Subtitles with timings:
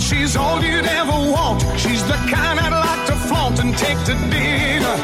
[0.00, 1.62] She's all you'd ever want.
[1.76, 4.96] She's the kind I'd like to flaunt and take to dinner.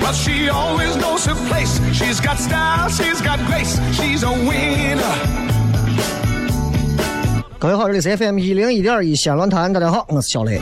[0.00, 1.78] But she always knows her place.
[1.92, 3.78] She's got style, she's got grace.
[3.92, 5.14] She's a winner.
[7.58, 10.60] 各位好，这里是 FM 一零一点一西安论坛，大家好，我是小雷。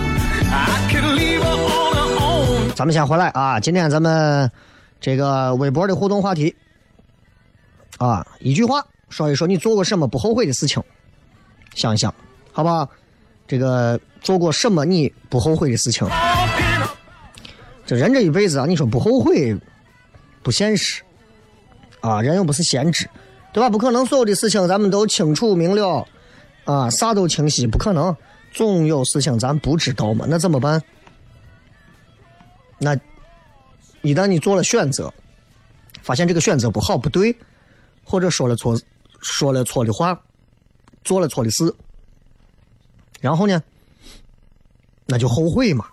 [2.77, 4.51] 咱们先回来啊，今天咱们
[5.01, 6.55] 这个微博的互动话题
[7.99, 10.83] 啊，一句话说一说你做过什么不后悔的事情，
[11.75, 12.15] 想一想，
[12.53, 12.89] 好不好？
[13.47, 16.09] 这个做过什么你不后悔的事情？
[17.85, 19.55] 这人这一辈子啊，你说不后悔
[20.43, 21.03] 不现实
[22.01, 23.09] 啊，人又不是先知，
[23.53, 23.69] 对吧？
[23.69, 26.07] 不可能所有的事情咱们都清楚明了
[26.65, 28.17] 啊，啥都清晰，不可能，
[28.53, 30.81] 总有事情咱不知道嘛，那怎么办？
[32.79, 32.97] 那
[34.03, 35.13] 一旦你做了选择，
[36.03, 37.37] 发现这个选择不好不对，
[38.05, 38.81] 或者说了错
[39.21, 40.19] 说了错的话，
[41.05, 41.73] 做了错的事，
[43.21, 43.63] 然后呢，
[45.07, 45.87] 那就后悔嘛。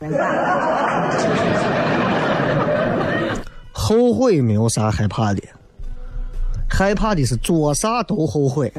[3.72, 5.42] 后悔没有啥害怕的，
[6.70, 8.72] 害怕的是做啥都后悔，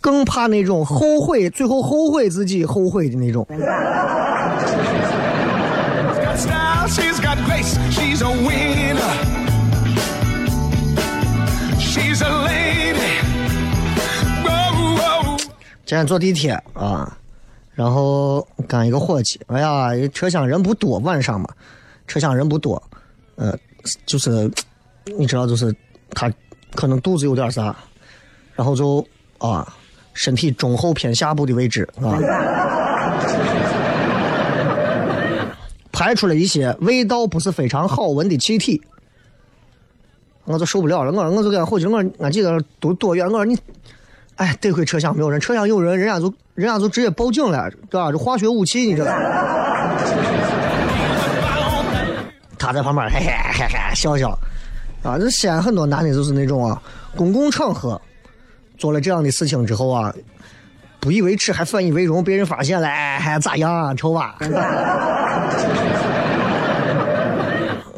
[0.00, 3.44] 更怕那种后悔，最后后悔自己后悔的那种。
[15.86, 17.16] 今天坐地铁啊，
[17.72, 21.48] 然后赶一个伙计，哎呀，车厢人不多，晚上嘛，
[22.08, 22.82] 车厢人不多，
[23.36, 23.56] 呃，
[24.04, 24.50] 就是
[25.16, 25.72] 你知道，就是
[26.10, 26.28] 他
[26.74, 27.76] 可能肚子有点啥，
[28.56, 29.06] 然后就
[29.38, 29.72] 啊，
[30.12, 32.18] 身体中后偏下部的位置啊，
[35.92, 38.82] 排出了一些味道不是非常好闻的气体，
[40.46, 43.56] 我就受不了了，我我就跟伙计我说俺几个都多远，我说你。
[44.36, 48.12] 哎，得亏车厢没有人，车厢有人，人家就人家就直接报警了，对吧？
[48.12, 49.10] 这化学武器，你知道？
[52.58, 54.30] 他在旁边嘿嘿嘿嘿笑笑，
[55.02, 56.80] 啊，这西安很多男的就是那种啊，
[57.14, 58.00] 公共场合
[58.76, 60.12] 做了这样的事情之后啊，
[61.00, 64.36] 不以为耻还反以为荣，被人发现了，哎，还咋样啊，丑吧？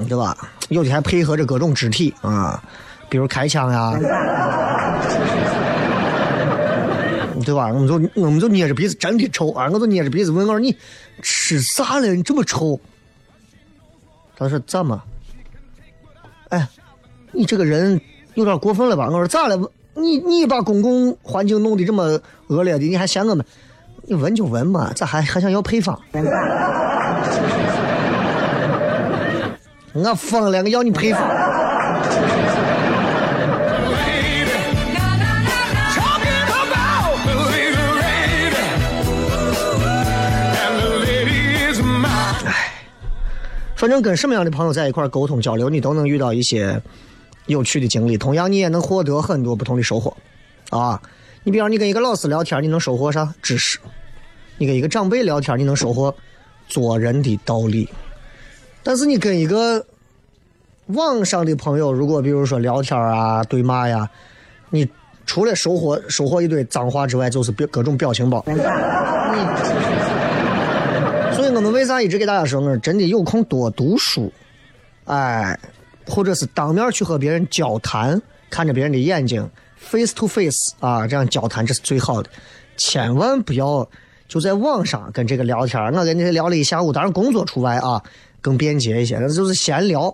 [0.09, 0.37] 对吧？
[0.69, 2.63] 有的还配合着各种肢体啊，
[3.09, 3.99] 比如开枪呀。
[7.49, 7.69] 对吧？
[7.69, 9.71] 我们就我们就捏着鼻子，真的臭啊！
[9.73, 10.77] 我就捏着鼻子问我说：“你
[11.23, 12.07] 吃啥了？
[12.09, 12.79] 你这么臭？”
[14.37, 15.03] 他说：“怎么？
[16.51, 16.69] 哎，
[17.33, 17.99] 你这个人
[18.35, 19.57] 有点过分了吧？”我说：“咋了？
[19.95, 23.43] 你你把公共环境弄得这么恶劣的，你还嫌我们？
[24.03, 25.99] 你闻就闻嘛，咋还还想要配方？
[29.95, 31.23] 我疯了，我要你配方。”
[43.79, 46.83] 反正跟什么样的朋友在一块沟通交流，你都能遇到一些
[47.47, 50.17] 有趣的经历，同样你也能获得很多不同的收获，
[50.71, 51.01] 啊！
[51.45, 53.79] 你比方你跟一个老师聊天，你能收获啥知识？
[54.59, 56.13] 你跟一个长辈聊天，你能收获
[56.67, 57.89] 做人的道理。
[58.83, 59.87] 但是你跟一个
[60.87, 64.11] 网上的朋友，如果比如说聊天啊、对骂呀，
[64.71, 64.89] 你
[65.25, 68.45] 除了收获收获一堆脏话之外，就是表各种表情包。
[68.49, 68.55] 你
[71.79, 72.77] 为啥一直给大家说我？
[72.79, 74.33] 真的有空多读书，
[75.05, 75.57] 哎，
[76.09, 78.21] 或者是当面去和别人交谈，
[78.51, 82.29] 看着别人的眼睛，face to face 啊，这样交谈这是最好的。
[82.77, 83.89] 千万不要
[84.27, 88.03] 就在网上跟这个聊天，我跟你聊了一下午，当然工作除外啊，
[88.41, 89.17] 更便捷一些。
[89.19, 90.13] 那就是闲聊，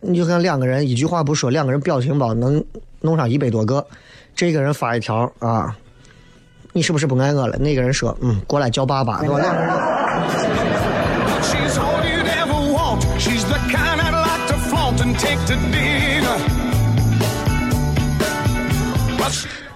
[0.00, 2.64] 你就看两个人一句话不说，两个人表情包能
[3.02, 3.86] 弄上一百多个。
[4.34, 5.76] 这个人发一条啊，
[6.72, 7.56] 你是不是不爱我了？
[7.58, 9.38] 那个人说，嗯，过来叫爸爸，对吧？
[9.38, 9.97] 两个人。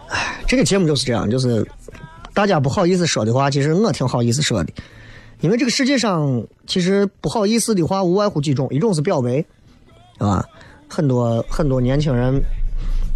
[0.08, 1.66] 哎这个节目就是这样，就是
[2.34, 4.72] 大家不好意思说的话，其实我挺好意思说的，
[5.40, 9.42] 因为这个世界上其实不好意思的话无外乎几种，一种是表白，
[10.18, 10.44] 啊，
[10.88, 12.38] 很多很多年轻人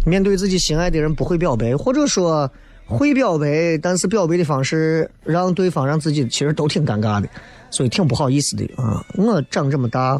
[0.03, 2.51] 面对自己心爱的人不会表白，或者说
[2.87, 7.29] 会表白，但是表白的方式让对方让自己其实都挺尴尬的，
[7.69, 9.05] 所以挺不好意思的啊。
[9.13, 10.19] 我长这么大，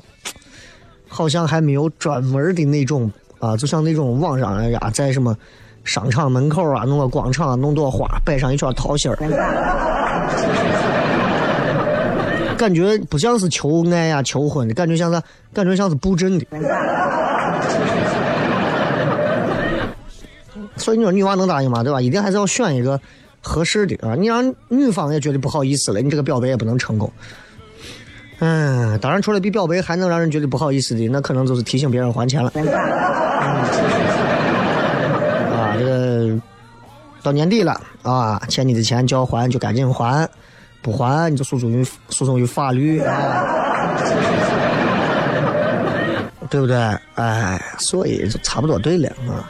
[1.07, 5.35] 好像还没有专门的那种啊，就像那种网上哎呀，在什么
[5.83, 9.15] 商场门口啊，弄个广场啊，弄朵花，摆上一圈桃心儿，
[12.57, 15.21] 感觉不像是求爱呀、求婚的，感觉像是
[15.53, 16.45] 感觉像是布阵的。
[20.75, 21.83] 所以你说女娃能答应吗？
[21.83, 21.99] 对吧？
[22.01, 22.99] 一定还是要选一个
[23.41, 24.15] 合适的啊！
[24.15, 27.11] 你让女方也觉得不好意思了，你这个表白也不能成功。
[28.39, 32.51] 嗯，当然，除了比表白还能让人觉得不好意思的，那可能就是提醒别人还钱了。
[35.51, 36.39] 啊，这个
[37.23, 40.29] 到年底了啊，欠你的钱就要还，就赶紧还，
[40.83, 43.97] 不还你就诉讼于诉讼于法律啊，
[46.49, 46.77] 对不对？
[47.15, 49.49] 哎，所以就差不多对了啊。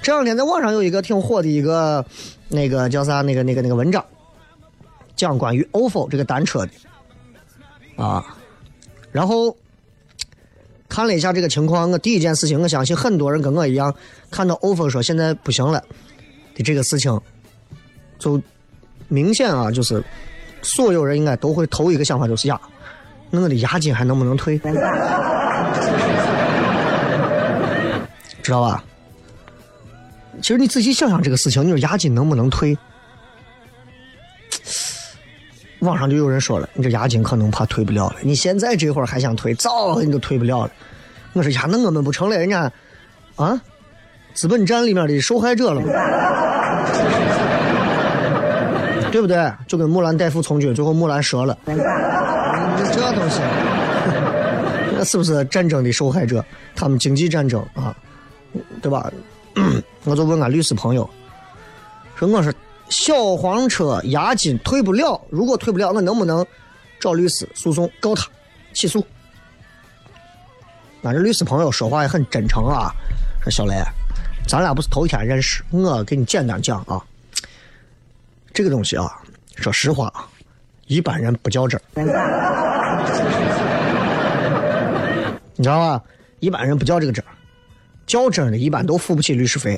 [0.00, 2.04] 这两天在网上有一个挺火的一个
[2.46, 4.04] 那个叫啥那个那个那个文章，
[5.16, 6.70] 讲关于 ofo 这个单车的
[7.98, 8.24] 啊，
[9.10, 9.54] 然后
[10.88, 13.92] 看了一下这个情况，我第一件事情，我相信很多人跟我一样，
[14.30, 15.82] 看到 ofo 说现在不行了
[16.54, 17.20] 的这个事情，
[18.18, 18.40] 就
[19.08, 20.02] 明显啊，就是
[20.62, 22.60] 所有人应该都会头一个想法就是呀，
[23.30, 24.56] 那我的押金还能不能退？
[28.40, 28.84] 知道吧？
[30.40, 32.78] 其实你仔细想想这个事情，你说押金能不能退？
[35.80, 38.16] 网上就有人说了，你这押金可能怕退不了了。
[38.22, 40.70] 你现在这会儿还想退，早你都退不了了。
[41.34, 42.70] 我说呀，那我们不成了人家
[43.36, 43.60] 啊
[44.34, 45.86] 资本战里面的受害者了吗？
[49.10, 49.50] 对不对？
[49.66, 51.56] 就跟木兰代父从军，最后木兰折了。
[51.66, 51.74] 这
[53.12, 53.40] 东西，
[54.96, 56.44] 那是不是战争的受害者？
[56.76, 57.96] 他们经济战争啊，
[58.82, 59.10] 对吧？
[60.04, 61.08] 我就问俺律师朋友，
[62.16, 62.52] 说我说
[62.88, 66.44] 小黄车押金退不了，如果退不了，我能不能
[66.98, 68.26] 找律师诉讼告他
[68.72, 69.04] 起诉？
[71.02, 72.92] 俺这律师朋友说话也很真诚啊，
[73.42, 73.74] 说小雷，
[74.46, 77.00] 咱俩不是头一天认识，我给你简单讲啊，
[78.52, 79.10] 这个东西啊，
[79.56, 80.26] 说实话啊，
[80.86, 82.04] 一般人不较真，你
[85.62, 86.02] 知道吧？
[86.40, 87.28] 一般人不较这个真儿。
[88.06, 89.76] 较真的，一般都付不起律师费。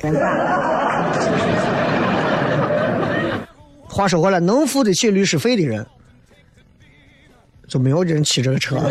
[3.91, 5.85] 话说回来，能付得起律师费的人，
[7.67, 8.77] 就没有人骑这个车，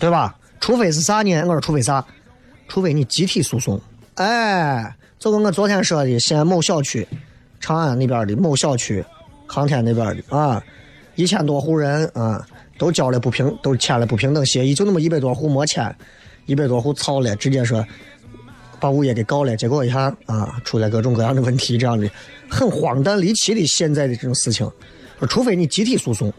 [0.00, 0.34] 对吧？
[0.60, 1.40] 除非是啥呢？
[1.42, 2.04] 我说除非啥？
[2.68, 3.80] 除非你集体诉讼。
[4.16, 7.06] 哎，就跟我昨天说的，西安某小区、
[7.60, 9.02] 长安那边的某小区、
[9.46, 10.62] 航天那边的啊，
[11.14, 12.46] 一千多户人啊。
[12.78, 15.94] 都交了不平，都签了不平等协议，就那么一百多户没签，
[16.46, 17.86] 一百多户操了，直接说
[18.80, 22.08] 把物业给告了，结果一下啊，出来各种各样的问题，这样的
[22.48, 24.68] 很荒诞离奇的现在的这种事情，
[25.18, 26.32] 说除非你集体诉讼，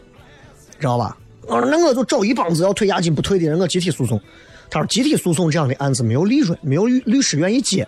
[0.80, 1.16] 知道吧？
[1.42, 4.20] 我说那我就找一帮子要退押金不退的人，我集体诉讼。
[4.70, 7.86] 他说集体诉讼这样的案子没有利润，没有律律师愿意接。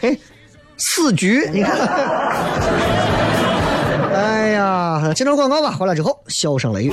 [0.00, 0.18] 嘿，
[0.76, 1.76] 死局，你看。
[4.12, 6.92] 哎呀，接着广告吧，回来之后笑声雷雨。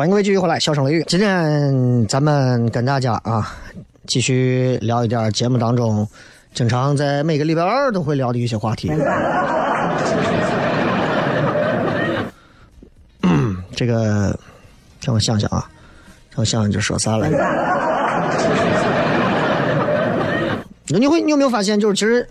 [0.00, 1.04] 欢迎各位继续回来，笑声雷雨。
[1.06, 3.54] 今天咱们跟大家啊，
[4.06, 6.08] 继续聊一点节目当中
[6.54, 8.90] 经常在每个礼拜二都会聊的一些话题。
[13.24, 14.34] 嗯， 这个
[15.04, 15.68] 让我想想啊，
[16.30, 17.36] 让我想想就说啥来着？
[20.98, 22.26] 你会你有没有发现，就是其实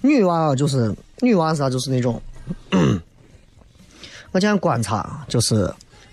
[0.00, 2.18] 女娃啊就是女娃啥，就是那种，
[4.32, 5.70] 我今天观察就是。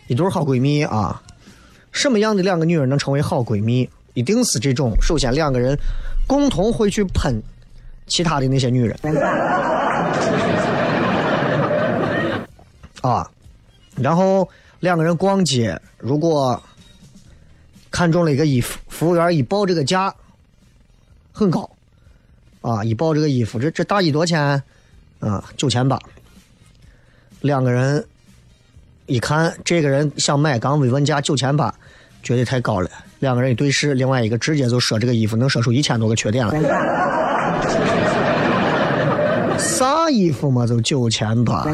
[0.07, 1.21] 一对好闺蜜啊，
[1.91, 3.89] 什么样的两个女人能成为好闺蜜？
[4.13, 5.77] 一定是这种，首先两个人
[6.25, 7.39] 共同会去喷
[8.07, 8.97] 其他的那些女人
[13.01, 13.29] 啊，
[13.95, 14.49] 然后
[14.79, 16.59] 两个人逛街，如果
[17.91, 20.15] 看中了一个衣服，服务员一报这个价
[21.31, 21.69] 很高
[22.61, 24.63] 啊，一报这个衣服，这这大衣多少钱？
[25.19, 25.99] 啊，九千八，
[27.41, 28.07] 两个人。
[29.07, 31.73] 一看这个人想买，刚慰问价九千八，
[32.21, 32.89] 觉得太高了。
[33.19, 36.53] 两个人一对视，另外一个直接就说这个衣服能说出一千多个缺点了。
[39.57, 41.65] 啥衣服嘛，就九千八。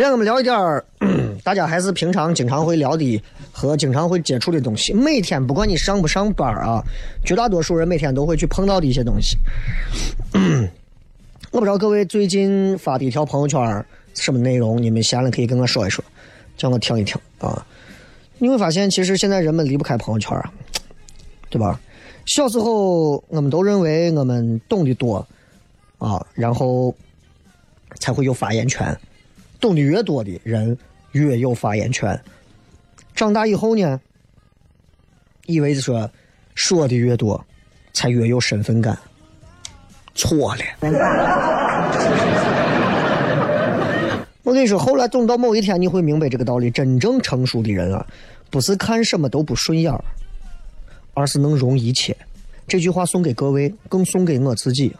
[0.00, 0.82] 今天我们聊一点儿，
[1.44, 4.94] 大家还是平常经常会聊的和经常会接触的东西。
[4.94, 6.82] 每天不管你上不上班啊，
[7.22, 9.36] 绝大多数人每天都会去碰到的一些东西。
[11.52, 16.02] 我不知道各位最近发的一条朋友圈什么内容，你们闲了可以跟我说一说，
[16.56, 17.66] 叫我听一听啊。
[18.38, 20.50] 你会发现，其实现在人们离不开朋友圈啊，
[21.50, 21.78] 对吧？
[22.24, 25.28] 小时候我们都认为我们懂得多
[25.98, 26.94] 啊，然后
[27.98, 28.98] 才会有发言权。
[29.60, 30.76] 懂得越多的人
[31.12, 32.18] 越有发言权。
[33.14, 34.00] 长大以后呢，
[35.46, 36.10] 以为说
[36.54, 37.44] 说的越多，
[37.92, 38.98] 才越有身份感。
[40.14, 40.62] 错了。
[44.42, 46.70] 我跟你说，后来等到某一天，你会明白这个道理。
[46.70, 48.04] 真正成熟的人啊，
[48.50, 49.92] 不是看什么都不顺眼，
[51.14, 52.16] 而是能容一切。
[52.66, 54.96] 这句话送给各位，更送给我自己。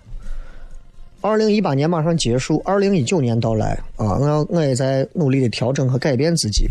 [1.22, 4.16] 二零一八年马上结束，二零一九年到来啊！
[4.18, 6.66] 我要我也在努力的调整和改变自己，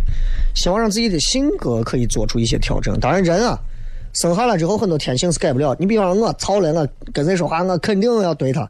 [0.55, 2.99] 希望让自己的性格可以做出一些调整。
[2.99, 3.59] 当然，人啊，
[4.13, 5.75] 生下来之后很多天性是改不了。
[5.79, 8.67] 你比方说我操了，我跟谁说话，我肯定要怼他。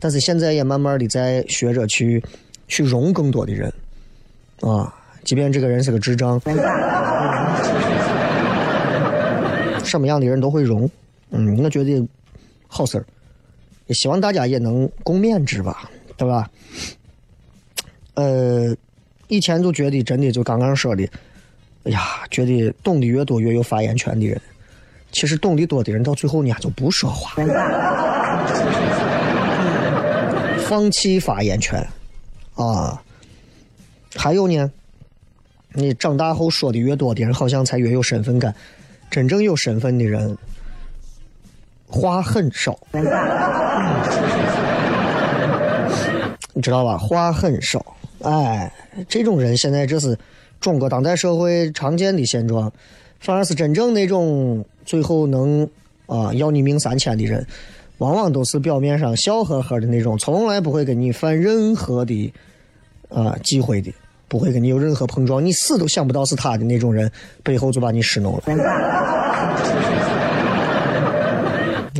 [0.00, 2.20] 但是现在也慢慢的在学着去
[2.66, 3.72] 去容更多的人
[4.62, 6.40] 啊，即便这个人是个智障，
[9.84, 10.90] 什么样的人都会容。
[11.30, 12.04] 嗯，我觉得
[12.66, 13.04] 好事儿。
[13.90, 16.48] 也希望大家也能共勉之吧，对吧？
[18.14, 18.72] 呃，
[19.26, 21.02] 以前就觉得真的就刚刚说的，
[21.82, 24.40] 哎呀，觉得懂得越多越有发言权的人，
[25.10, 27.34] 其实懂得多的人到最后呢就不说话，
[30.68, 31.84] 放弃发言权
[32.54, 33.02] 啊。
[34.14, 34.70] 还有呢，
[35.72, 38.54] 你长大后说的越多的人，好像才越有身份感。
[39.10, 40.38] 真正有身份的人。
[41.90, 42.78] 话很少，
[46.52, 46.96] 你知道吧？
[46.96, 47.84] 话很少，
[48.22, 48.72] 哎，
[49.08, 50.16] 这种人现在这是
[50.60, 52.70] 中国当代社会常见的现状，
[53.18, 55.68] 反而是真正那种最后能
[56.06, 57.44] 啊要你命三千的人，
[57.98, 62.32] 往往都是表面上笑呵呵的那种，从来不会跟你犯任何的
[63.08, 63.92] 啊忌讳的，
[64.28, 67.10] 不会跟你有任何碰撞，你死都想不到是他的那种人，
[67.42, 68.42] 背后就把你使弄了。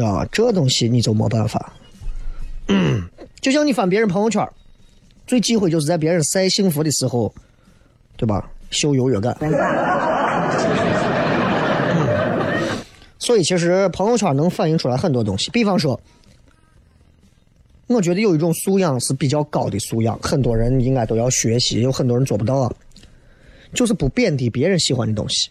[0.05, 1.73] 啊，这东西你就没办法。
[3.41, 4.47] 就像你翻别人朋友圈，
[5.27, 7.33] 最忌讳就是在别人晒幸福的时候，
[8.17, 8.51] 对吧？
[8.71, 9.37] 秀优越感。
[13.19, 16.01] 所以其实朋友圈能反映出来很多东西，比方说，
[17.87, 22.73] 我觉得有一种素养是比较高的素养，很多人应该都要学习，有很多人做不到啊，
[23.75, 25.51] 就是不贬低别人喜欢的东西。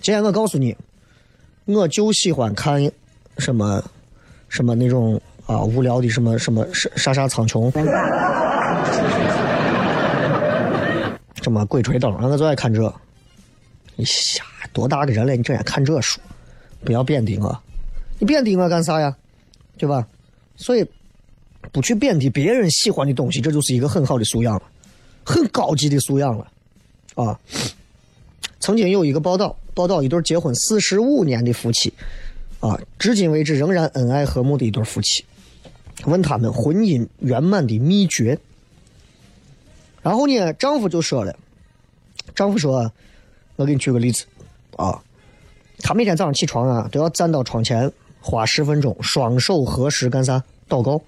[0.00, 0.76] 今天我告诉你，
[1.66, 2.90] 我就喜欢看
[3.40, 3.82] 什么
[4.48, 7.72] 什么那种啊无聊的什么什么杀杀苍穹，
[11.42, 12.94] 什么鬼吹灯，我最爱看这。
[13.96, 16.20] 你瞎多大的人了，你整天看这书，
[16.84, 17.62] 不要贬低我，
[18.18, 19.16] 你贬低我干啥呀？
[19.76, 20.06] 对吧？
[20.56, 20.86] 所以
[21.72, 24.62] 不去贬低别人喜欢的东西，这就是一个很好的素养了，
[25.24, 26.46] 很高级的素养了
[27.14, 27.38] 啊。
[28.58, 31.92] 曾经有一个报道，报道一对结婚四十五年的夫妻，
[32.60, 35.24] 啊，至今为止仍然恩爱和睦的一对夫妻，
[36.04, 38.38] 问他们婚姻圆满的秘诀。
[40.02, 41.34] 然后呢，丈夫就说了，
[42.34, 42.92] 丈夫说
[43.56, 44.24] ：“我给你举个例子，
[44.76, 45.02] 啊，
[45.78, 47.90] 他每天早上起床啊，都要站到窗前，
[48.20, 50.42] 花十分钟，双手合十干啥？
[50.68, 51.02] 祷告。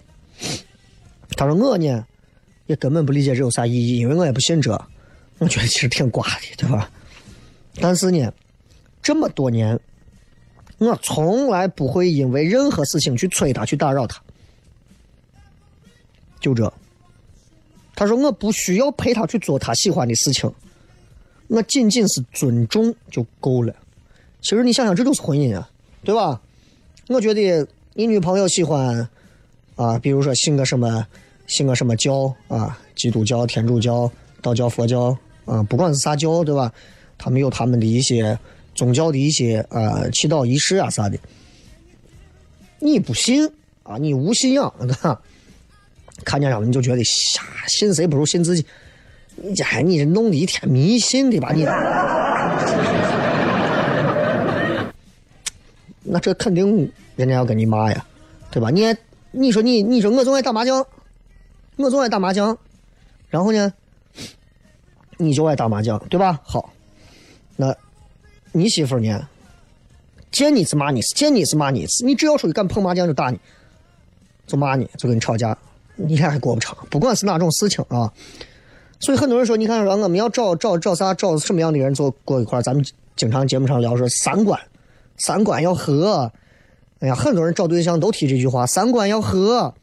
[1.37, 2.07] 他说我呢，
[2.67, 4.73] 也根本不理解这有啥意义，因为我也不信这，
[5.39, 6.91] 我觉得其实挺瓜的，对吧？”
[7.81, 8.33] 但是呢，
[9.03, 9.79] 这么多年，
[10.79, 14.21] 我从来不会因为任何事情去催他、去打扰他。
[16.41, 16.73] 就这，
[17.95, 20.53] 他说我不需要陪他去做他喜欢的事情，
[21.47, 23.73] 我仅仅是尊重就够了。
[24.41, 25.71] 其实你想想，这就是婚姻啊，
[26.03, 26.41] 对吧？
[27.09, 29.09] 我觉得你女朋友喜欢
[29.77, 31.07] 啊，比如说信个什么，
[31.47, 36.73] 信个什么教啊，基督教、天主教、道教、佛教啊，不管是啥教，对吧？
[37.19, 38.37] 他们有他们的一些
[38.75, 41.19] 宗教的一些呃祈祷仪式啊啥的，
[42.79, 43.51] 你不信
[43.83, 43.99] 啊？
[43.99, 44.73] 你无信仰，
[46.25, 48.65] 看见了你就觉得瞎信谁不如信自己。
[49.37, 51.65] 你这还你这弄的一天迷信的吧你？
[56.05, 58.05] 那这肯定人家要跟你骂呀，
[58.51, 58.71] 对吧？
[58.71, 58.95] 你
[59.31, 60.87] 你说你你说我总爱打麻将，
[61.77, 62.59] 我总爱打麻将，
[63.31, 63.73] 然后呢，
[65.17, 66.41] 你就爱打麻将，对吧？
[66.43, 66.73] 好。
[67.57, 67.75] 那，
[68.53, 69.29] 你媳妇呢？
[70.31, 73.39] 见你是骂你，见你是骂你，你只要出去敢碰麻将就打你，
[74.47, 75.57] 就骂你，就跟你吵架，
[75.97, 76.77] 你俩还过不长。
[76.89, 78.11] 不管是哪种事情啊，
[79.01, 82.83] 所以很多人说，你看说我们要找找找啥，找什么样的人做过一块咱们
[83.15, 84.59] 经常节目上聊说三观，
[85.19, 86.33] 三观要合。
[87.01, 89.75] 哎呀，很多人找对象都提这句话，三观要合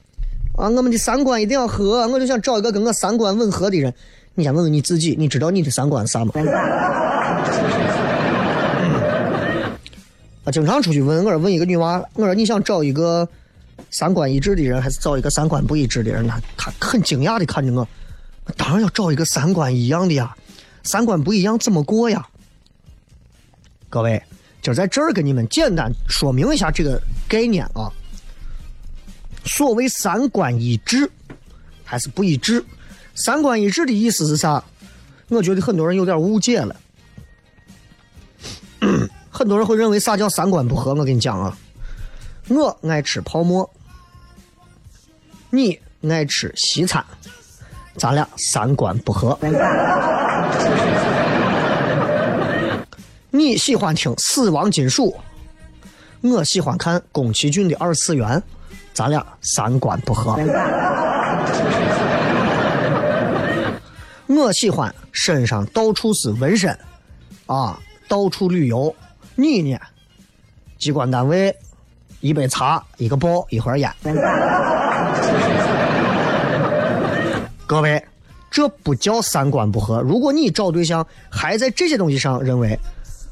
[0.55, 2.07] 啊，我们的三观一定要合。
[2.07, 3.93] 我就想找一个跟我三观吻合的人。
[4.33, 6.33] 你先问问你自己，你知道你的三观啥吗？
[10.51, 13.27] 经常出去问，我说问一个女娃，我说你想找一个
[13.91, 16.25] 三观一致的人，还是找一个三观不一致的人？
[16.25, 17.87] 呢她很惊讶的看着我，
[18.57, 20.35] 当然要找一个三观一样的呀，
[20.83, 22.27] 三观不一样怎么过呀？
[23.89, 24.21] 各位，
[24.61, 27.91] 就在这儿跟你们简单说明一下这个概念啊。
[29.45, 31.09] 所谓三观一致
[31.83, 32.63] 还是不一致？
[33.15, 34.63] 三观一致的意思是啥？
[35.27, 36.75] 我觉得很多人有点误解了。
[39.39, 40.93] 很多人会认为啥叫三观不合？
[40.93, 41.57] 我跟你讲啊，
[42.49, 43.69] 我爱吃泡馍，
[45.49, 47.01] 你爱吃西餐，
[47.95, 49.39] 咱俩三观不合。
[53.31, 55.15] 你喜欢听死亡金属，
[56.19, 58.43] 我喜欢看宫崎骏的二次元，
[58.93, 60.35] 咱俩三观不合。
[64.27, 66.77] 我喜欢身上到处是纹身，
[67.45, 68.93] 啊，到处旅游。
[69.39, 69.79] 你呢？
[70.77, 71.55] 机关单位，
[72.19, 73.89] 一杯茶，一个包，一盒烟。
[77.65, 78.03] 各位，
[78.51, 80.01] 这不叫三观不合。
[80.01, 82.77] 如果你找对象还在这些东西上认为，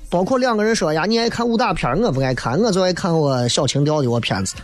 [0.09, 4.55] 包括两个人说呀，你爱看武打片，我不爱看，我就爱看我小情调的我片子，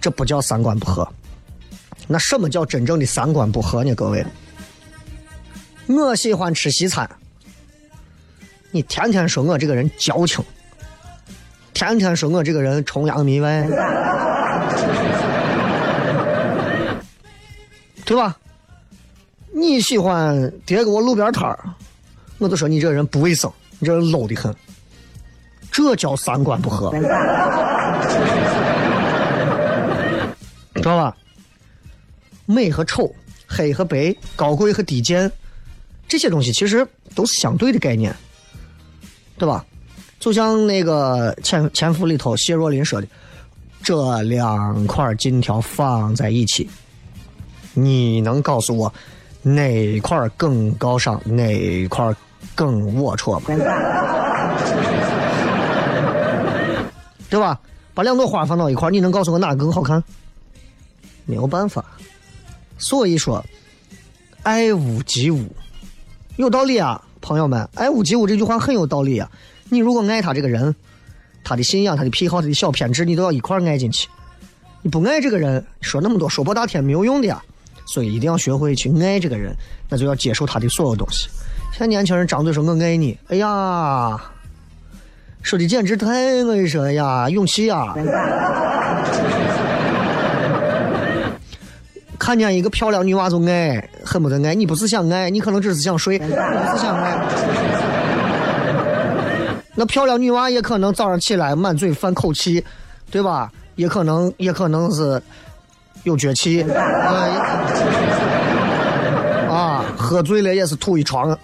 [0.00, 1.06] 这不叫三观不合。
[2.06, 3.94] 那什么叫真正的三观不合呢？
[3.94, 4.24] 各位？
[5.88, 7.08] 我喜欢吃西餐，
[8.70, 10.44] 你天天说我这个人矫情，
[11.76, 13.68] 天天说我这个人崇洋媚外，
[18.06, 18.34] 对吧？
[19.52, 21.58] 你喜欢叠给我路边摊儿，
[22.38, 24.56] 我就说你这人不卫生，你这人 low 的很，
[25.70, 26.90] 这叫三观不合，
[30.76, 31.14] 知道吧？
[32.46, 33.14] 美和丑，
[33.46, 35.30] 黑和白，高贵和低贱，
[36.08, 38.16] 这些东西其实都是相对的概念，
[39.36, 39.62] 对吧？
[40.26, 43.06] 就像那个《潜潜伏》里头谢若琳说的
[43.80, 46.68] ：“这两块金条放在一起，
[47.74, 48.92] 你能告诉我
[49.42, 52.12] 哪块更高尚，哪块
[52.56, 53.46] 更龌龊吗？
[57.30, 57.60] 对吧？
[57.94, 60.02] 把两朵花放到一块，你能告诉我哪个更好看？
[61.24, 61.84] 没有办法。
[62.78, 63.44] 所以说，
[64.42, 65.46] 爱屋及乌，
[66.34, 69.30] 有道理啊，朋友们，爱屋及乌这句话很有道理啊。
[69.68, 70.74] 你如果爱他这个人，
[71.44, 74.08] 他的信仰、他的癖好、他的小偏执，你都要一块爱进去。
[74.82, 77.42] 你不爱这个人，说那么多说破大天没有用的呀。
[77.88, 79.54] 所以一定要学会去爱这个人，
[79.88, 81.28] 那就要接受他的所有东西。
[81.70, 84.20] 现在年轻人张嘴说我爱你，哎呀，
[85.42, 86.08] 说的简直太
[86.42, 87.94] 我跟你说，呀，勇气呀！
[92.18, 94.52] 看见一个漂亮女娃就爱，恨不得爱。
[94.52, 96.32] 你不是想爱，你可能只是想睡，不是
[96.82, 97.85] 想爱。
[99.76, 102.64] 那漂亮女娃也可能早上起来满嘴犯口气，
[103.10, 103.52] 对吧？
[103.76, 105.22] 也可能也可能是
[106.04, 106.62] 有脚气，
[109.50, 111.38] 啊，喝醉了也是吐一床，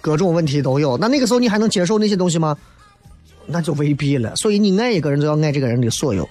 [0.00, 0.96] 各种问题都有。
[0.96, 2.56] 那那个时候你还能接受那些东西吗？
[3.44, 4.34] 那就未必了。
[4.34, 6.26] 所以你爱一个人，就要爱这个人的所有。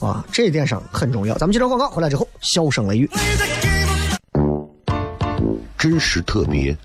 [0.00, 1.34] 啊，这一点上很重要。
[1.38, 3.10] 咱们接着广告，回来之后笑声雷雨，
[5.78, 6.76] 真实特别，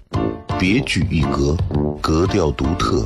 [0.57, 1.55] 别具一格，
[2.01, 3.05] 格调独特，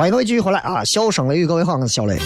[0.00, 0.82] 欢迎各位继续回来啊！
[0.82, 2.18] 笑声雷雨，各位好，我是小雷。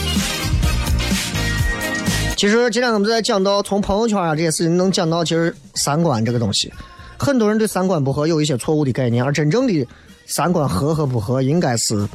[2.37, 6.73] 其实今天我们在讲到从朋友圈啊这些事情，能讲到其实三观这个东西，
[7.19, 9.85] 很多人对三观不合有一些错误的概念，而真正的
[10.25, 12.09] 三观合和不合，应该是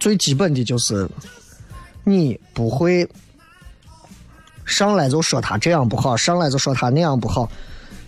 [0.00, 1.08] 最基本的就是
[2.02, 3.08] 你不会
[4.64, 7.48] 上来就说他这样不好，上来就说他那样不好，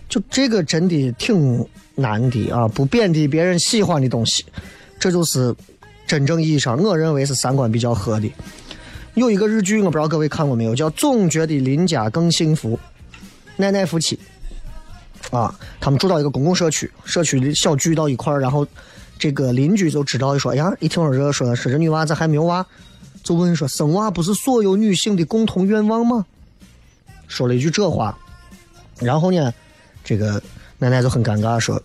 [0.09, 2.67] 就这个真的挺难的啊！
[2.67, 4.43] 不贬低别人喜欢的东西，
[4.99, 5.55] 这就是。
[6.09, 8.33] 真正意义上，我认为是三观比较合的。
[9.13, 12.75] 有一个日剧，我不知道各位看过没有，叫《总觉得邻家更幸福》，
[13.57, 14.17] 奶奶夫妻
[15.29, 18.65] 啊，他们住到一个公共社区，社区的小聚到一块儿，然后
[19.19, 22.65] 这个邻居就知道说，哎呀，一听说这说是这女娃咋还没有娃，
[23.21, 26.25] 就问说，生娃不是所有女性的共同愿望吗？
[27.27, 28.17] 说了一句这话，
[28.97, 29.53] 然后呢，
[30.03, 30.41] 这个
[30.79, 31.79] 奶奶就很尴尬说，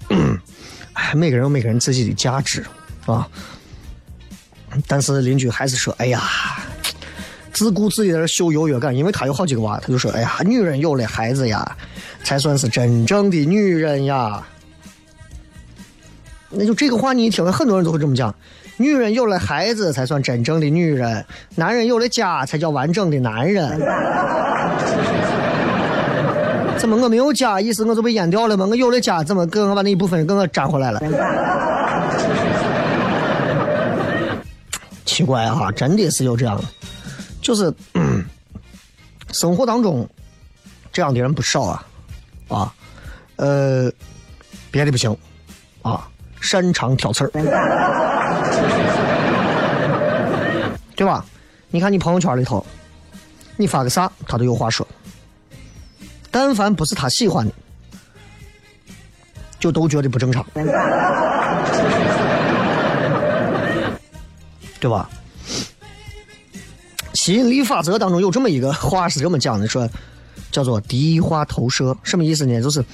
[0.94, 2.64] 哎，每个人有每个人自己的价值
[3.04, 3.28] 啊。
[4.86, 6.20] 但是邻居还是说：“哎呀，
[7.52, 11.76] 自顾自己在这秀优越感，因为他有好几个娃，他就说：‘哎呀，女人有了孩子呀，
[12.22, 14.42] 才算是真正的女人呀。’
[16.50, 18.32] 那就这个话你一听，很多人都会这么讲。
[18.76, 23.78] 女人有了孩子才算真正的女人，男人有了家才叫完整的男人。
[26.76, 28.66] 怎么我没有家，意思我就被淹掉了吗？
[28.68, 31.00] 我有了家，怎么跟我把那一部分给我粘回来了？
[35.14, 36.64] 奇怪哈、真的是有这样的，
[37.40, 38.24] 就是、嗯
[39.32, 40.08] 生活当中
[40.92, 41.86] 这样的人不少啊，
[42.48, 42.74] 啊，
[43.36, 43.88] 呃，
[44.72, 45.16] 别的不行
[45.82, 46.08] 啊，
[46.40, 47.30] 擅长挑刺儿，
[50.96, 51.24] 对吧？
[51.70, 52.66] 你看你朋友圈里头，
[53.56, 54.84] 你发个啥，他都有话说。
[56.32, 57.52] 但凡不是他喜欢的，
[59.60, 60.44] 就都觉得不正常，
[64.84, 65.08] 对吧？
[67.14, 69.88] 吸引力法则当中有这么一个话是这么讲的，说
[70.52, 72.60] 叫做第一化投射，什么意思呢？
[72.60, 72.84] 就是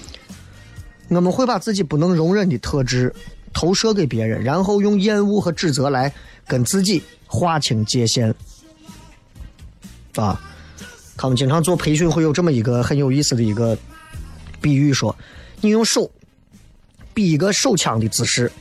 [1.09, 3.13] 我们会把自己不能容忍的特质
[3.53, 6.15] 投射给别人，然后用厌恶和指责来
[6.47, 8.33] 跟自己划清界限。
[10.15, 10.41] 啊，
[11.17, 13.77] 他们经常做培训会有这么一个很有意思的一个
[14.61, 15.17] 比喻说，
[15.61, 16.09] 你用手
[17.13, 18.53] 比一个手枪的姿势，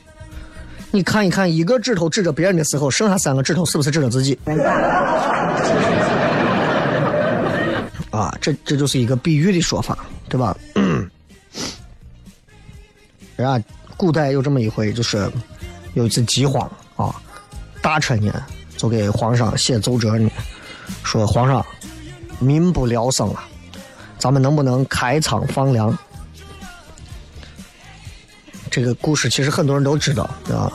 [0.92, 4.38] 你看一看一个指头指着别人的时候，剩下三个指头是不是指着自己？
[8.10, 9.96] 啊，这这就是一个比喻的说法，
[10.28, 10.56] 对吧？
[13.36, 13.62] 人家
[13.96, 15.30] 古代有这么一回，就是
[15.94, 17.14] 有一次饥荒啊，
[17.80, 18.44] 大臣呢
[18.76, 20.28] 就给皇上写奏折呢，
[21.04, 21.64] 说皇上
[22.40, 23.40] 民不聊生了，
[24.18, 25.96] 咱们能不能开仓放粮？
[28.70, 30.70] 这个故事其实很多人都知道，啊，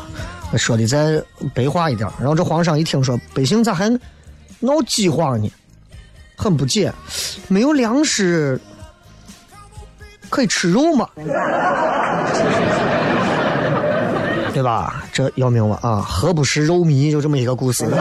[0.57, 2.09] 说的再白话一点。
[2.19, 3.89] 然后这皇上一听说百姓咋还
[4.59, 5.49] 闹饥荒呢？
[6.35, 6.91] 很不解，
[7.47, 8.59] 没有粮食
[10.29, 11.07] 可以吃肉吗？
[14.53, 15.03] 对吧？
[15.11, 16.01] 这要命了啊！
[16.01, 17.11] 何不食肉糜？
[17.11, 17.85] 就这么一个故事，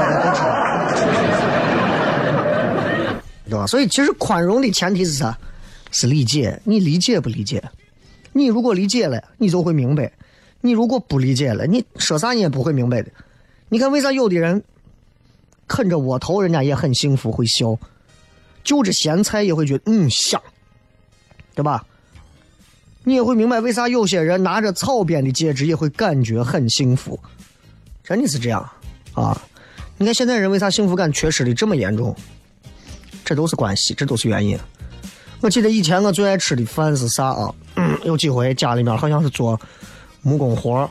[3.48, 3.66] 对吧？
[3.66, 5.36] 所以其实宽容的前提是啥？
[5.92, 6.60] 是理解。
[6.64, 7.62] 你理解不理解？
[8.36, 10.10] 你如果理解了，你就会明白；
[10.60, 13.10] 你如果不理解了，你说啥你也不会明白的。
[13.68, 14.62] 你看，为啥有的人
[15.68, 17.78] 啃着窝头，人家也很幸福，会笑；
[18.64, 20.42] 就着咸菜也会觉得嗯香，
[21.54, 21.86] 对吧？
[23.04, 27.20] 你也会明白为啥有些人拿着草编的戒指也会感觉很幸福，
[28.02, 28.68] 真的是这样
[29.14, 29.40] 啊！
[29.96, 32.16] 你看现在人为啥幸福感缺失的这么严重？
[33.24, 34.58] 这都是关系，这都是原因。
[35.40, 37.54] 我记得以前我最爱吃的饭是啥啊？
[38.04, 39.58] 有几回家里面好像是做
[40.22, 40.88] 木工活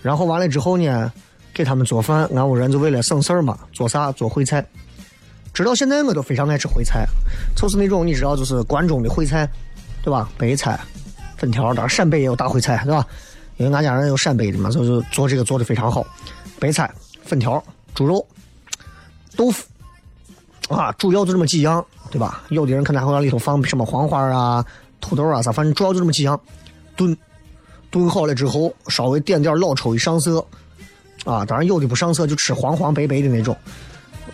[0.00, 1.12] 然后完了之后呢，
[1.54, 4.64] 给他们做饭，俺屋人就为了省事儿嘛，做啥做烩菜。
[5.54, 7.06] 直到现在我都非常爱吃烩菜，
[7.54, 9.48] 就是那种你知道，就是关中的烩菜，
[10.02, 10.28] 对吧？
[10.38, 10.80] 白菜、
[11.36, 13.06] 粉条，当然陕北也有大烩菜，对吧？
[13.58, 16.06] 因为俺家人有陕北的嘛，所以就做这个做的非常好。
[16.58, 16.90] 白菜、
[17.22, 17.62] 粉条、
[17.94, 18.26] 猪肉、
[19.36, 19.64] 豆腐，
[20.68, 22.42] 啊，主要就这么几样，对吧？
[22.48, 24.64] 有的人可能还会往里头放什么黄花啊、
[25.02, 26.40] 土豆啊啥，反正主要就这么几样，
[26.96, 27.14] 炖，
[27.90, 30.38] 炖好了之后稍微点点老抽一上色，
[31.24, 33.54] 啊，当然有的不上色就吃黄黄白白的那种，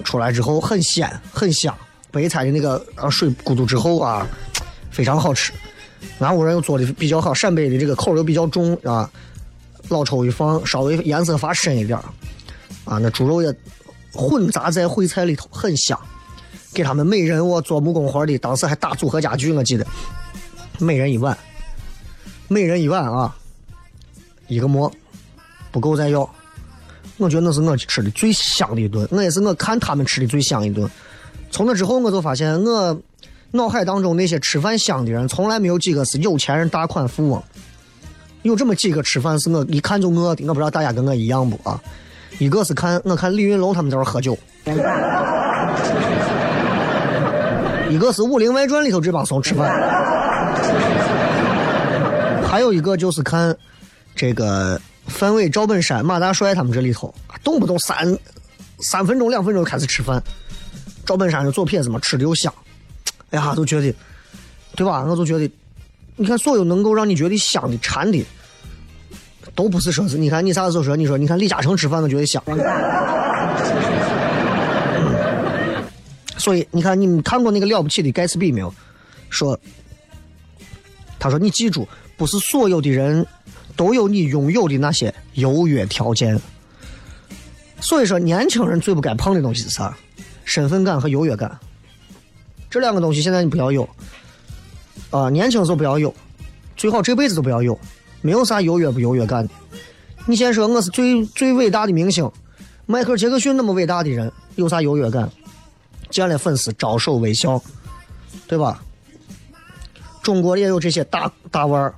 [0.04, 1.74] 出来之后很鲜很香，
[2.12, 4.24] 白菜的那个啊水咕嘟之后啊，
[4.92, 5.52] 非常好吃。
[6.20, 9.10] 俺屋人又做的比较好，陕北的这个口又比较重啊，
[9.88, 11.98] 老抽一放，稍微颜色发深一点
[12.84, 13.52] 啊，那猪肉也
[14.12, 15.98] 混杂在烩菜里头，很香。
[16.74, 19.86] 给他们每人我做木工活的，当时还打组合家具，我记得，
[20.78, 21.36] 每人一碗，
[22.46, 23.34] 每人一碗啊，
[24.46, 24.90] 一个馍，
[25.72, 26.28] 不够再要。
[27.16, 30.88] 我觉得那是我吃的最香的一顿，我也是我看他们吃的最香一顿。
[31.50, 32.96] 从那之后，我就发现我
[33.50, 37.42] 脑海当中那些吃饭香的人，从来没有几个是有钱人、大款、富翁。
[38.42, 41.82] 有这么几个吃饭是我一看就饿的，我不知道大家跟我一样不啊？
[42.38, 44.38] 一个是看我看李云龙他们在这喝酒，
[47.90, 49.68] 一个是《武林外传》里头这帮怂吃饭，
[52.58, 53.56] 还有一个就是看
[54.16, 58.18] 这个范伟、赵本山、马大帅他们这里头，动不动三
[58.80, 60.20] 三分钟、两分钟开始吃饭。
[61.06, 62.52] 赵本山是左撇子嘛，吃的又香，
[63.30, 63.94] 哎呀，都觉得，
[64.74, 65.04] 对吧？
[65.04, 65.48] 我就觉得，
[66.16, 68.26] 你看所有能够让你觉得香的、馋的，
[69.54, 72.42] 都不是说是，你看你啥时候说，你说你看李嘉诚吃饭，都觉得香。
[76.36, 78.74] 所以你看，你们看过那个了不起的盖茨比没有？
[79.30, 79.56] 说，
[81.20, 81.86] 他说你记住，
[82.18, 83.26] 不是所有的人
[83.74, 86.38] 都有你拥有的那些优越条件。
[87.80, 89.96] 所以说，年轻人最不该碰的东西是啥？
[90.44, 91.58] 身份感和优越感。
[92.68, 93.88] 这两个东西现在你不要有
[95.10, 96.12] 啊、年轻时候不要有，
[96.76, 97.78] 最好这辈子都不要有，
[98.20, 99.54] 没有啥优越不优越感的。
[100.26, 102.30] 你先说我是最最伟大的明星，
[102.84, 105.30] 迈克尔·杰克逊那么伟大的人，有啥优越感？
[106.10, 107.62] 见了粉丝招手微笑，
[108.46, 108.82] 对吧？
[110.22, 111.94] 中国也有这些大大腕儿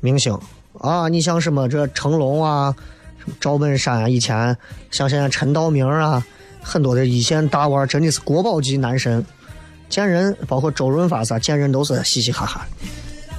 [0.00, 0.38] 明星
[0.78, 2.74] 啊，你像什么这成龙啊，
[3.18, 4.56] 什么赵本山啊，以前
[4.90, 6.24] 像现在陈道明啊，
[6.62, 9.24] 很多的一线大腕真的是国宝级男神，
[9.88, 12.66] 见人包括周润发啥，见人都是嘻嘻哈哈。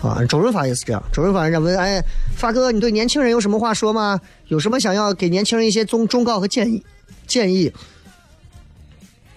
[0.02, 1.04] 啊，周润发也是这样。
[1.12, 2.02] 周润发人家问，哎，
[2.38, 4.20] 发哥，你对年轻人有什么话说吗？
[4.48, 6.82] 有什么想要给年轻人一些忠忠告和建议？
[7.28, 7.70] 建议？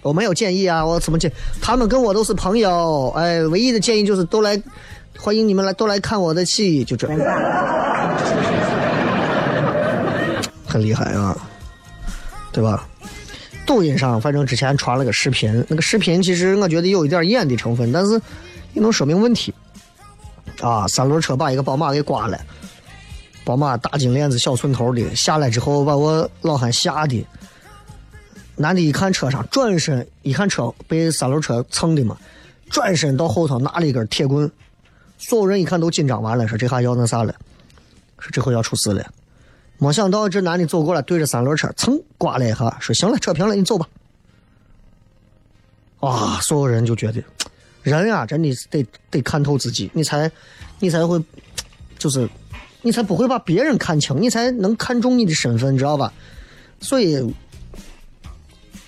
[0.02, 1.30] 我没有建议啊，我怎么建？
[1.60, 4.60] 他们跟我都是朋友，哎，唯一的建议就是都来，
[5.18, 7.06] 欢迎你们来，都来看我的戏，就这，
[10.66, 11.36] 很厉害啊，
[12.52, 12.88] 对吧？
[13.64, 18.20] 抖音上反正之前传了个视频，那个视频其实我觉得有一点演的成分，但是
[18.72, 19.54] 也能说明问题。
[20.60, 22.38] 啊，三轮车把一个宝马给刮了，
[23.44, 27.24] 宝马大金链子小寸头的下来之后，把我老汉吓的。
[28.56, 32.16] 男的一看车上，转身一看车被三轮车蹭的嘛，
[32.68, 34.50] 转身到后头拿了一根铁棍。
[35.22, 37.32] 所有人一看都紧张完了，说这下要那啥了，
[38.18, 39.06] 说这回要出事了。
[39.78, 43.88] 没想到这男的走过来，对着三轮车蹭刮了一下，说行了，扯平了，你走吧。
[46.00, 47.22] 哇，所有人就觉得。
[47.82, 50.30] 人啊，真的是得得看透自己，你才，
[50.80, 51.20] 你才会，
[51.98, 52.28] 就是，
[52.82, 56.12] 你才不会把别人看清，你才能看重你的身份，知道吧？
[56.80, 57.34] 所以，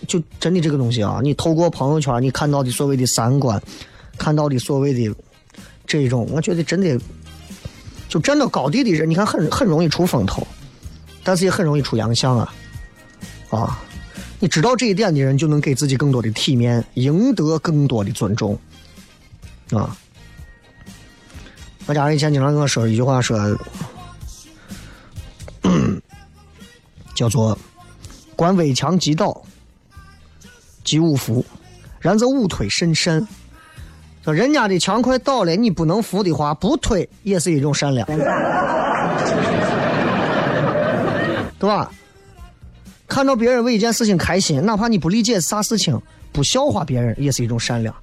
[0.06, 3.60] 就真的这个东西啊，你透过朋友圈你看到的所谓的三观，
[4.18, 5.14] 看到的所谓的
[5.86, 6.98] 这一种，我觉得真的，
[8.08, 10.46] 就站到高地的人，你看很很容易出风头，
[11.22, 12.54] 但是也很容易出洋相啊，
[13.50, 13.80] 啊，
[14.40, 18.58] 你知道这一点的人，就能给自己更多的体面，赢得更多的尊重。
[19.70, 19.96] 啊！
[21.86, 23.38] 我家人以前经常跟我说一句话，说
[27.14, 27.58] 叫做
[28.36, 29.42] “观危墙即倒，
[30.82, 31.44] 即勿扶；
[32.00, 33.26] 然则勿推甚善。”
[34.24, 38.06] 说人家的墙快倒了，你不能扶的话，不推也是一种善良，
[41.58, 41.90] 对吧？
[43.06, 46.00] 看到别人为一件事情开心，哪怕你不理解啥事情，
[46.32, 47.94] 不笑话别人，也是一种善良。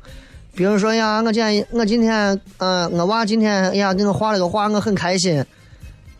[0.53, 5.43] 比如说呀，我今我今天，嗯，我娃今天呀给我画了个画，我很开心。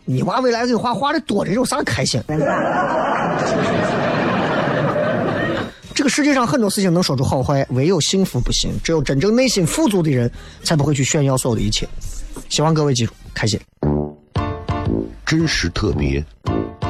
[0.04, 2.20] 你娃未来给画画的多，这有啥开心？
[6.02, 8.72] 这个世界上很多事情能说出好坏，唯有幸福不行。
[8.82, 10.28] 只有真正内心富足的人，
[10.64, 11.88] 才不会去炫耀所有的一切。
[12.48, 13.56] 希望各位记住，开心。
[15.24, 16.20] 真实特别，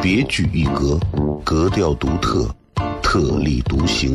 [0.00, 0.98] 别具一格，
[1.44, 2.48] 格调独特，
[3.02, 4.14] 特立独行。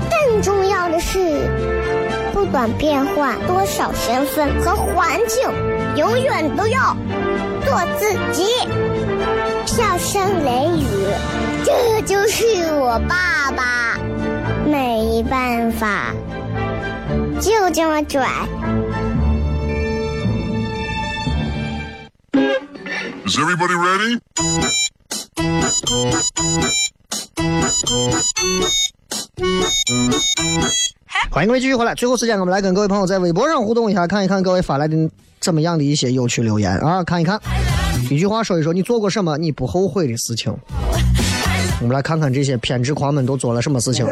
[0.31, 1.19] 更重要的是，
[2.33, 5.41] 不管变换多少身份和环境，
[5.97, 6.95] 永远都要
[7.65, 8.45] 做自己。
[9.65, 10.85] 笑声雷雨，
[11.65, 13.99] 这就是我爸爸。
[14.65, 16.13] 没办法，
[17.41, 18.25] 就这么拽。
[23.25, 24.21] Is everybody ready?
[31.29, 31.95] 欢迎各位继续回来。
[31.95, 37.03] 最后时间，我们来跟各位朋友在微博上互动一下，看一看各位发来的怎么样的一些有趣留言啊！
[37.03, 37.39] 看一看，
[38.09, 40.55] 一句话说一说你做过什么你不后悔的事情。
[41.81, 44.05] 我们来看看这些偏执狂们都做了什么事情。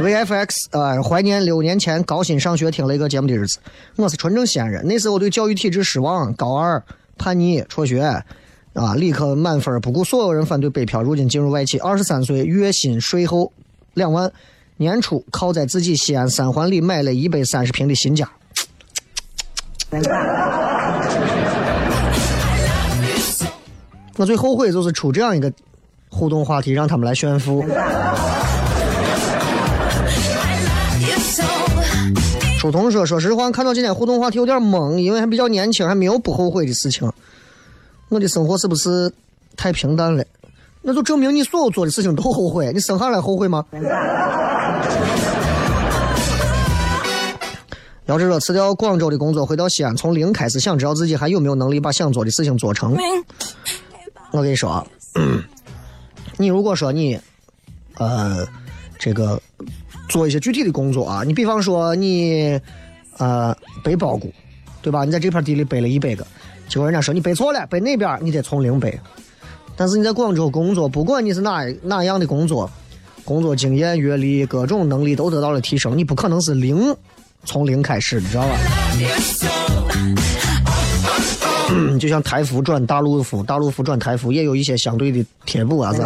[0.00, 3.58] VFX，呃，怀念六年前高薪上学听了一个节目的日子。
[3.96, 6.82] 我是纯正西安人，那时候对教育体制失望，高二
[7.16, 8.22] 叛逆辍学。
[8.78, 13.52] 啊，理科满分，不顾所有人反对，北漂，如今进入外企，二十三岁，月薪税后
[13.94, 14.30] 两万，
[14.76, 18.30] 年初靠在自己西安三环里买了一百三十平的新家。
[24.16, 25.52] 我最后悔就是出这样一个
[26.08, 27.64] 互动话题，让他们来炫富。
[32.60, 37.10] 楚彤说：“说实话，看到今天互动话题有点懵，因为还比较年轻，还没有不后悔的事情。
[38.08, 39.12] 我的生活是不是
[39.56, 40.24] 太平淡了？
[40.82, 42.70] 那就证明你所有做的事情都后悔。
[42.74, 43.64] 你生下来后悔吗？”
[48.06, 52.96] 要是说辞掉广州的工作，回到西安，从零开始，想知道自己还有没有能力把想做的事情做成。
[54.30, 54.86] 我跟你说啊，
[56.38, 57.20] 你如果说你，
[57.98, 58.48] 呃，
[58.98, 59.38] 这个
[60.08, 62.58] 做一些具体的工作啊，你比方说你，
[63.18, 63.54] 呃，
[63.84, 64.32] 背包谷，
[64.80, 65.04] 对吧？
[65.04, 66.26] 你在这片地里背了一百个，
[66.68, 68.98] 结果人家说你背错了，背那边你得从零背。
[69.76, 72.70] 但是你在广州工作，不管你是哪哪样的工作，
[73.24, 76.94] 工作经验、阅历、各种能力都得到了提升，你不可能是零。
[77.44, 78.56] 从零开始，你知道吧？
[81.98, 86.02] 就像台服转大陆服，大陆服转台服，也有一些相对的贴补啊，是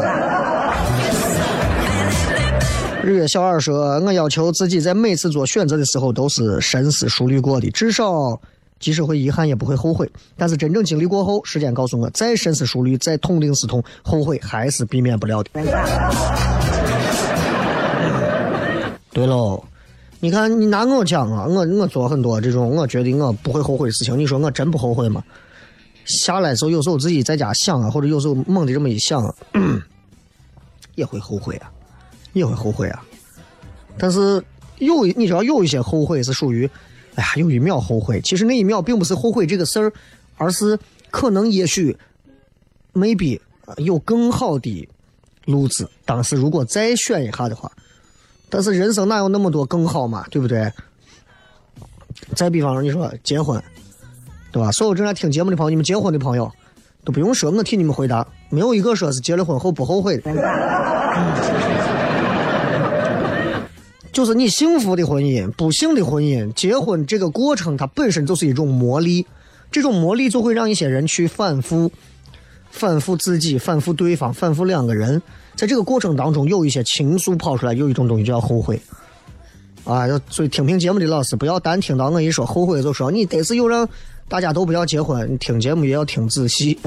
[3.02, 8.38] 日月小二说：“我要求自己在每次做选择的时候都是深思熟虑过的，至少
[8.82, 10.06] 即使会遗憾，也不会后悔。
[10.36, 15.50] 但是真正经历过后，时间告诉我，再深思熟虑，再痛定思痛，后悔还是避免不了的。
[19.14, 19.62] ”对喽。
[20.20, 24.16] 你看，你拿我讲啊，我我做很多这种我觉得我不会后悔的事情。
[24.16, 25.22] 你说我真不后悔吗？
[26.04, 29.34] 下来时候有时候自己在家想啊，或者有时候猛的这么一想，
[30.94, 31.70] 也会后悔啊，
[32.34, 33.02] 也会后悔啊。
[33.98, 34.42] 但是
[34.78, 36.68] 有你知道有一些后悔是属于，
[37.14, 39.92] 哎呀，有一秒后悔，其实那一秒并不是后悔这个事儿，
[40.36, 40.78] 而是
[41.10, 41.96] 可能也许
[42.94, 43.38] ，maybe
[43.76, 44.88] 有更好的
[45.44, 47.70] 路子，当时如果再选一下的话。
[48.48, 50.70] 但是人生哪有那么多更好嘛，对不对？
[52.36, 53.62] 再比方说，你说结婚，
[54.50, 54.70] 对吧？
[54.70, 56.52] 所有正在听节目的朋友，你们结婚的朋友
[57.02, 60.30] 都不用说，我替你们回答，没有一个说是结了婚后不后悔的。
[64.12, 69.24] 就是你幸福的婚姻、不幸的婚姻，结婚这个过程它本身就是一种磨砺，
[69.70, 71.90] 这种磨砺就会让一些人去反复、
[72.70, 75.20] 反复自己、反复对方、反复两个人。
[75.56, 78.78] 在这个过程当中，有一些情愫跑出来，有一种东西叫后悔，
[79.84, 83.88] 啊，所以听评节目的老师不要单听到我一说后悔就说你得是有让
[84.28, 86.78] 大家都不要结婚，你听节目也要听仔细。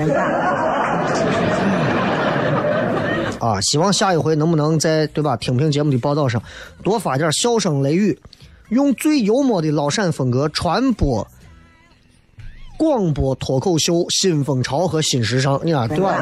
[3.46, 5.38] 啊，希望下一回能不能在对吧？
[5.38, 6.42] 听评节目的报道上
[6.82, 8.18] 多发点笑声雷雨，
[8.70, 11.28] 用最幽默的老陕风格传播
[12.76, 16.18] 广播脱口秀新风潮和新时尚，你看对吧？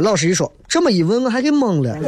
[0.00, 1.98] 老师一说，这么一问，我还给懵了。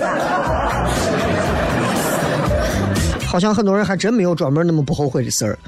[3.27, 5.59] 好像很多人还真没有专门那么不后悔的事儿。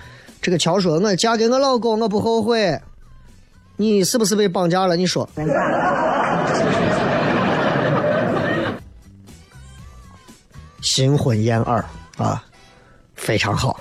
[0.42, 2.78] 这个乔说：“我嫁给我老公，我不后悔。”
[3.78, 4.96] 你是不是被绑架了？
[4.96, 5.26] 你说。
[10.82, 11.84] 新婚燕尔
[12.18, 12.44] 啊，
[13.14, 13.80] 非常好。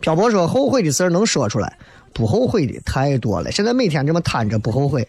[0.00, 1.76] 漂泊说：“后悔的事儿能说出来。”
[2.14, 5.08] 不后悔的太多了，现在每天这么摊着不后悔，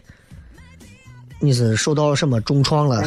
[1.38, 3.02] 你是受到什么重创了？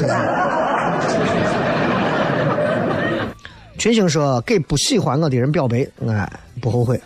[3.87, 6.29] 群星说给不喜欢我的人表白，哎，
[6.59, 7.01] 不后悔。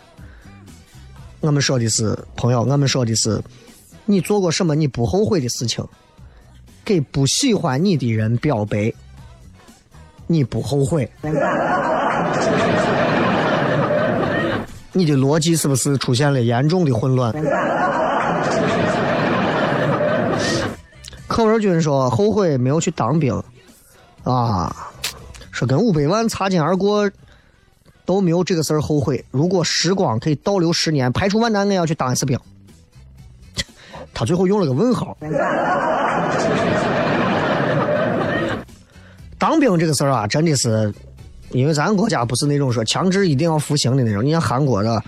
[1.40, 3.40] 我们说的是朋友，我们说的是
[4.04, 5.86] 你做过什么你不后悔的事情，
[6.84, 8.92] 给不喜欢你的人表白，
[10.26, 11.08] 你不后悔。
[14.92, 17.32] 你的逻辑是不是出现了严重的混乱？
[21.28, 23.40] 柯文君说后悔没有去当兵，
[24.24, 24.91] 啊，
[25.62, 27.08] 说跟五百万擦肩而过
[28.04, 29.24] 都没有这个事儿后悔。
[29.30, 32.40] 如果时光可以倒流十年，排除万难，我要去当一次兵。
[34.12, 35.16] 他最后用了个问号。
[39.38, 40.92] 当兵这个事儿啊，真的是。
[41.52, 45.04] 因为咱国家不是那种说强制一定要服刑的那种，你像韩国的。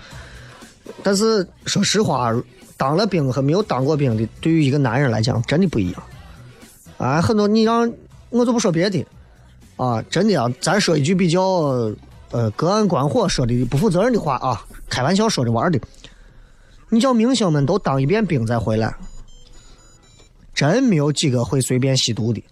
[1.02, 2.30] 但是说实话，
[2.76, 6.02] 当了兵和没有当过兵的，对于一个男人来讲，真的不一样。
[6.98, 7.90] 啊，很多你让
[8.28, 9.04] 我就不说别的，
[9.76, 11.42] 啊，真的啊，咱说一句比较
[12.30, 15.80] 呃隔岸观火说的不负责任的话啊，开玩笑说着玩的。
[16.88, 18.94] 你叫明星们都当一遍兵再回来，
[20.54, 22.42] 真没有几个会随便吸毒的，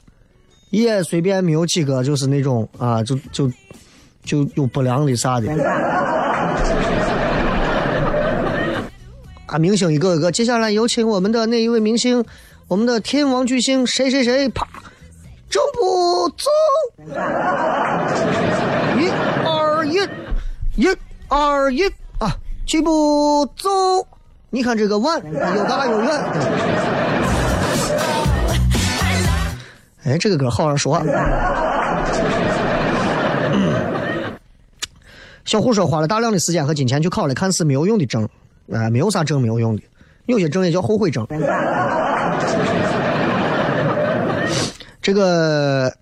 [0.71, 3.51] 也随便没有几个就是那种啊，就就。
[4.25, 5.53] 就有不良的啥的，
[9.47, 9.59] 啊！
[9.59, 12.25] 明星一个个，接下来有请我们的那一位明星，
[12.69, 14.65] 我们的天王巨星谁谁谁，啪，
[15.53, 16.49] 正步走，
[18.99, 19.11] 一
[19.45, 19.99] 二一，
[20.77, 20.89] 一
[21.29, 21.85] 二一
[22.19, 22.35] 啊，
[22.67, 23.69] 起步走！
[24.49, 26.11] 你看这个碗又大又圆。
[30.05, 30.99] 哎，这个歌好好说。
[35.45, 38.27] 小胡说花了大量的时间和金钱去考了看似没有用的证，
[38.73, 39.83] 啊，没有啥证没有用的，
[40.25, 41.27] 有些证也叫后悔证。
[45.03, 45.93] 这个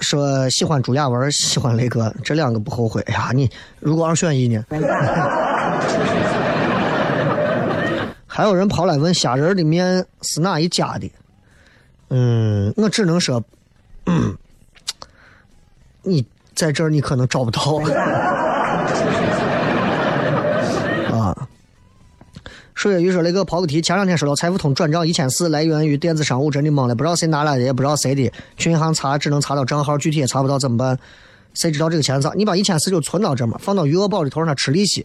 [0.00, 3.00] 说喜欢朱亚文，喜欢雷哥，这两个不后悔。
[3.02, 3.48] 哎呀，你
[3.78, 4.64] 如果二选一呢？
[8.26, 11.10] 还有人跑来问虾仁的面是哪一家的？
[12.10, 13.42] 嗯，我只能说，
[14.06, 14.36] 嗯，
[16.02, 17.80] 你在这儿你可能找不到。
[22.78, 30.96] 水月鱼说：“雷哥抛个题，前两天收到财付通转账一千四，来源于电子商务，真的懵了，不知道谁拿来的，也不知道谁的，去银行查只能查到账号，具体也查不到，怎么办？
[31.54, 32.32] 谁知道这个钱咋？
[32.36, 35.04] 你把一千四就存到这嘛，放到余额宝里头，让它吃利息。”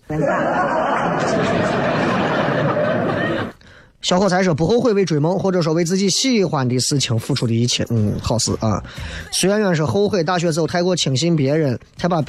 [4.03, 7.84] 小伙才说不后悔为追梦，或者说为自己喜欢的事情付出的一切。
[7.89, 8.84] 嗯，好事啊。
[9.32, 12.24] 徐媛媛说后悔大学时候太过轻信别人，太把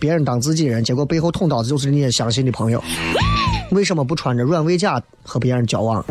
[0.00, 2.82] 别人当自己人，结果背后捅刀子就是那些相信的朋友。
[3.76, 6.02] 为什么不穿着软猬甲和别人交往？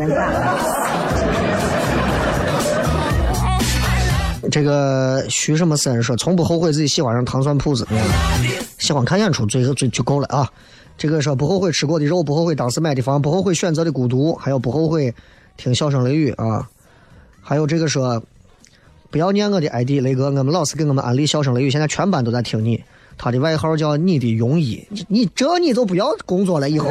[4.52, 7.84] 这个徐什么森说从不后悔自己喜欢上糖蒜铺子，
[8.78, 10.48] 喜欢看演出最后最就够了啊。
[10.96, 15.12] 这个说不后悔吃过的肉，不后悔当时买的房，不后悔选择的孤独，还有不后悔
[15.56, 16.68] 听笑声雷雨啊，
[17.42, 18.22] 还有这个说
[19.10, 22.84] 不要念我的 ID 雷哥，我们老师给我们安利笑声雷雨，现在全班都在听你，
[23.18, 26.90] 他的外号叫你的庸医，你这你都不要工作了以后，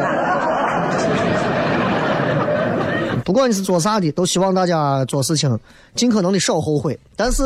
[3.23, 5.59] 不管你是做啥的，都希望大家做事情
[5.95, 7.43] 尽可能的少后悔，但是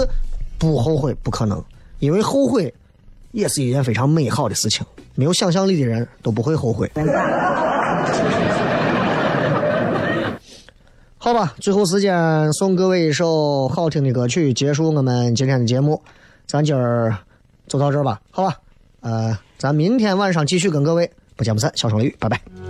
[0.58, 1.64] 不后悔不可能，
[2.00, 2.74] 因为后悔
[3.32, 4.86] 也是一件非常美好的事情。
[5.16, 6.90] 没有想象力的人都不会后悔。
[11.22, 16.02] 好吧，最后时间送各位一首好听的歌曲，结束我们今天的节目。
[16.48, 17.14] 咱今儿
[17.68, 18.56] 就到这吧，好吧？
[19.02, 21.72] 呃，咱明天晚上继续跟各位不见不散。
[21.76, 22.69] 小声雷拜拜。